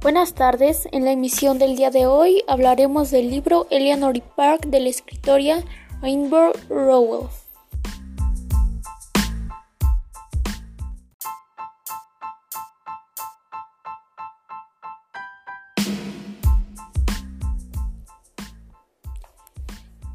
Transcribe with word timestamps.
Buenas 0.00 0.34
tardes, 0.34 0.86
en 0.92 1.04
la 1.04 1.10
emisión 1.10 1.58
del 1.58 1.74
día 1.74 1.90
de 1.90 2.06
hoy 2.06 2.44
hablaremos 2.46 3.10
del 3.10 3.30
libro 3.32 3.66
Eleanor 3.68 4.22
Park 4.36 4.66
de 4.66 4.78
la 4.78 4.90
escritora 4.90 5.64
Rainbow 6.00 6.52
Rowell. 6.68 7.28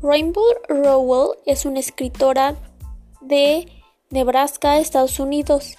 Rainbow 0.02 0.46
Rowell 0.70 1.38
es 1.46 1.66
una 1.66 1.82
escritora 1.82 2.56
de 3.20 3.68
Nebraska, 4.12 4.78
Estados 4.78 5.20
Unidos, 5.20 5.76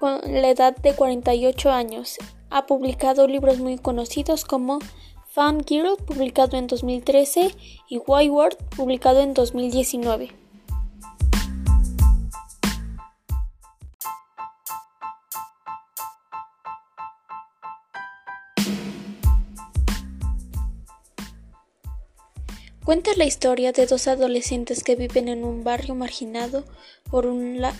con 0.00 0.20
la 0.24 0.48
edad 0.48 0.74
de 0.76 0.94
48 0.94 1.70
años. 1.70 2.16
Ha 2.56 2.64
publicado 2.64 3.28
libros 3.28 3.58
muy 3.58 3.76
conocidos 3.76 4.46
como 4.46 4.78
Fangirl, 5.28 5.98
publicado 6.06 6.56
en 6.56 6.66
2013, 6.68 7.54
y 7.86 7.98
Wayward, 7.98 8.56
publicado 8.74 9.20
en 9.20 9.34
2019. 9.34 10.30
Cuenta 22.86 23.10
la 23.18 23.26
historia 23.26 23.72
de 23.72 23.84
dos 23.84 24.08
adolescentes 24.08 24.82
que 24.82 24.96
viven 24.96 25.28
en 25.28 25.44
un 25.44 25.62
barrio 25.62 25.94
marginado 25.94 26.64
por 27.10 27.26
un 27.26 27.60
lado 27.60 27.76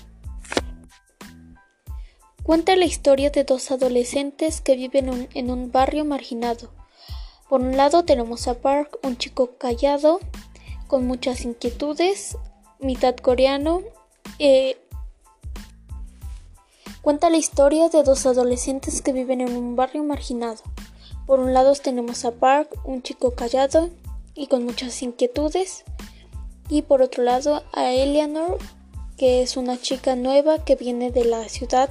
Cuenta 2.47 2.77
la 2.77 2.85
historia 2.85 3.31
de 3.31 3.43
dos 3.43 3.73
adolescentes 3.73 4.61
que 4.61 4.77
viven 4.77 5.29
en 5.35 5.51
un 5.51 5.73
barrio 5.73 6.05
marginado. 6.05 6.71
Por 7.49 7.61
un 7.61 7.77
lado 7.77 8.05
tenemos 8.05 8.47
a 8.47 8.55
Park, 8.55 9.01
un 9.03 9.19
chico 9.19 9.57
callado, 9.59 10.21
con 10.87 11.09
muchas 11.09 11.45
inquietudes, 11.45 12.39
mitad 12.79 13.17
coreano. 13.17 13.83
Eh, 14.39 14.79
cuenta 17.03 17.31
la 17.31 17.37
historia 17.37 17.89
de 17.89 18.05
dos 18.05 18.27
adolescentes 18.27 19.03
que 19.03 19.13
viven 19.13 19.41
en 19.41 19.57
un 19.57 19.75
barrio 19.75 20.05
marginado. 20.05 20.63
Por 21.27 21.41
un 21.41 21.53
lado 21.53 21.75
tenemos 21.75 22.25
a 22.25 22.31
Park, 22.31 22.69
un 22.85 23.03
chico 23.03 23.35
callado, 23.35 23.91
y 24.37 24.47
con 24.47 24.65
muchas 24.65 25.03
inquietudes. 25.03 25.83
Y 26.69 26.83
por 26.83 27.03
otro 27.03 27.25
lado 27.25 27.65
a 27.73 27.93
Eleanor, 27.93 28.59
que 29.17 29.43
es 29.43 29.57
una 29.57 29.81
chica 29.81 30.15
nueva 30.15 30.65
que 30.65 30.77
viene 30.77 31.11
de 31.11 31.25
la 31.25 31.49
ciudad, 31.49 31.91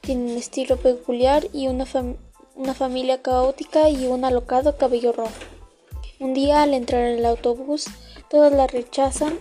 tiene 0.00 0.32
un 0.32 0.38
estilo 0.38 0.76
peculiar 0.76 1.46
y 1.52 1.68
una, 1.68 1.84
una 2.54 2.74
familia 2.74 3.22
caótica 3.22 3.88
y 3.88 4.06
un 4.06 4.24
alocado 4.24 4.76
cabello 4.76 5.12
rojo. 5.12 5.32
Un 6.20 6.34
día 6.34 6.62
al 6.62 6.74
entrar 6.74 7.02
en 7.02 7.18
el 7.18 7.26
autobús, 7.26 7.86
todos 8.28 8.52
la 8.52 8.66
rechazan. 8.66 9.38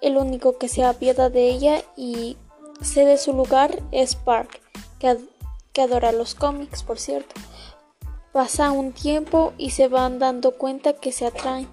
El 0.00 0.16
único 0.18 0.58
que 0.58 0.68
se 0.68 0.84
apiada 0.84 1.30
de 1.30 1.48
ella 1.48 1.82
y 1.96 2.36
cede 2.82 3.16
su 3.16 3.32
lugar 3.32 3.82
es 3.90 4.16
Park, 4.16 4.60
que, 4.98 5.16
que 5.72 5.82
adora 5.82 6.12
los 6.12 6.34
cómics, 6.34 6.82
por 6.82 6.98
cierto. 6.98 7.34
Pasa 8.32 8.70
un 8.70 8.92
tiempo 8.92 9.52
y 9.56 9.70
se 9.70 9.88
van 9.88 10.18
dando 10.18 10.58
cuenta 10.58 10.92
que 10.92 11.12
se 11.12 11.24
atraen 11.24 11.68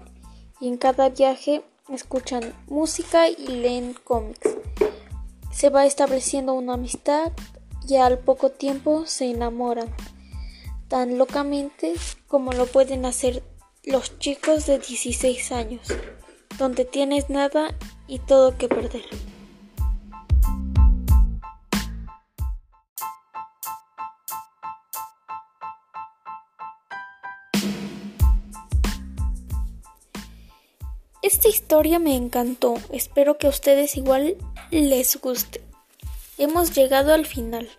y 0.60 0.68
en 0.68 0.78
cada 0.78 1.08
viaje 1.08 1.62
escuchan 1.88 2.54
música 2.68 3.28
y 3.28 3.48
leen 3.48 3.94
cómics. 4.04 4.61
Se 5.52 5.70
va 5.70 5.86
estableciendo 5.86 6.54
una 6.54 6.74
amistad 6.74 7.32
y 7.86 7.96
al 7.96 8.18
poco 8.18 8.50
tiempo 8.50 9.06
se 9.06 9.30
enamoran 9.30 9.94
tan 10.88 11.18
locamente 11.18 11.94
como 12.28 12.52
lo 12.52 12.66
pueden 12.66 13.04
hacer 13.06 13.42
los 13.84 14.18
chicos 14.18 14.66
de 14.66 14.78
16 14.78 15.52
años, 15.52 15.88
donde 16.58 16.84
tienes 16.84 17.30
nada 17.30 17.74
y 18.06 18.18
todo 18.18 18.56
que 18.56 18.68
perder. 18.68 19.04
Esta 31.22 31.48
historia 31.48 32.00
me 32.00 32.16
encantó, 32.16 32.74
espero 32.90 33.38
que 33.38 33.46
a 33.46 33.50
ustedes 33.50 33.96
igual 33.96 34.36
les 34.72 35.20
guste. 35.20 35.62
Hemos 36.36 36.74
llegado 36.74 37.14
al 37.14 37.26
final. 37.26 37.70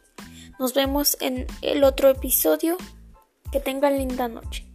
Nos 0.59 0.73
vemos 0.73 1.17
en 1.19 1.47
el 1.61 1.83
otro 1.83 2.09
episodio. 2.09 2.77
Que 3.51 3.59
tengan 3.59 3.97
linda 3.97 4.29
noche. 4.29 4.65